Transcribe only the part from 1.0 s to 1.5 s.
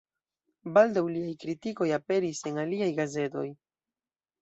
liaj